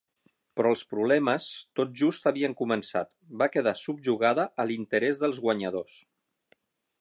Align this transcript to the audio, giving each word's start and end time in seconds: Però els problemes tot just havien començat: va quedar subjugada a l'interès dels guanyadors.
Però 0.59 0.69
els 0.75 0.83
problemes 0.93 1.49
tot 1.79 1.91
just 2.01 2.25
havien 2.31 2.55
començat: 2.61 3.11
va 3.43 3.49
quedar 3.57 3.75
subjugada 3.83 4.47
a 4.65 4.67
l'interès 4.71 5.23
dels 5.27 5.43
guanyadors. 5.45 6.01